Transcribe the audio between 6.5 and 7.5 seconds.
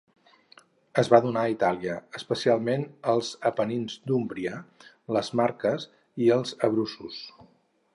Abruços.